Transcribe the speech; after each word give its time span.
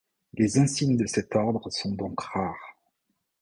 Les 0.33 0.57
insignes 0.57 0.97
de 0.97 1.05
cet 1.05 1.35
ordre 1.35 1.69
sont 1.69 1.91
donc 1.93 2.19
rares. 2.21 2.75